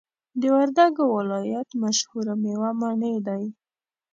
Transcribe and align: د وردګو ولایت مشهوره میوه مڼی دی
د 0.39 0.41
وردګو 0.55 1.03
ولایت 1.17 1.69
مشهوره 1.81 2.33
میوه 2.43 2.69
مڼی 2.79 3.15
دی 3.27 3.43